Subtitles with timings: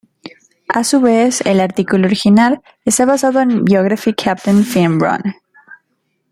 [0.69, 5.35] A su vez, el artículo original está basado en "Biography: Captain Finn Ronne.